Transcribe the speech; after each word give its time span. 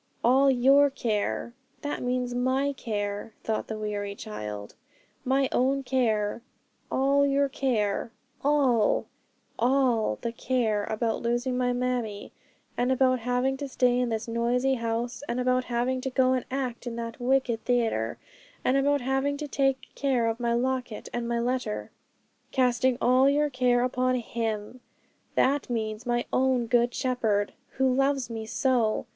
'"All 0.23 0.49
your 0.49 0.89
care," 0.89 1.53
that 1.83 2.01
means 2.01 2.33
my 2.33 2.73
care,' 2.73 3.33
thought 3.43 3.67
the 3.67 3.77
weary 3.77 4.15
child, 4.15 4.73
'my 5.23 5.47
own 5.51 5.83
care. 5.83 6.41
"All 6.91 7.23
your 7.23 7.47
care;" 7.47 8.09
all 8.43 9.05
all 9.59 10.17
the 10.23 10.31
care 10.31 10.85
about 10.85 11.21
losing 11.21 11.55
my 11.55 11.71
mammie, 11.71 12.31
and 12.75 12.91
about 12.91 13.19
having 13.19 13.57
to 13.57 13.67
stay 13.67 13.99
in 13.99 14.09
this 14.09 14.27
noisy 14.27 14.73
house, 14.73 15.21
and 15.29 15.39
about 15.39 15.65
having 15.65 16.01
to 16.01 16.09
go 16.09 16.33
and 16.33 16.45
act 16.49 16.87
in 16.87 16.95
that 16.95 17.19
wicked 17.21 17.63
theatre, 17.65 18.17
and 18.65 18.77
about 18.77 19.01
having 19.01 19.37
to 19.37 19.47
take 19.47 19.85
care 19.93 20.25
of 20.27 20.39
my 20.39 20.53
locket 20.55 21.09
and 21.13 21.27
my 21.27 21.37
letter. 21.37 21.91
'"Casting 22.51 22.97
all 22.99 23.29
your 23.29 23.51
care 23.51 23.83
upon 23.83 24.15
Him" 24.15 24.79
that 25.35 25.69
means 25.69 26.07
my 26.07 26.25
own 26.33 26.65
Good 26.65 26.91
Shepherd, 26.91 27.53
who 27.73 27.93
loves 27.93 28.31
me 28.31 28.47
so. 28.47 29.05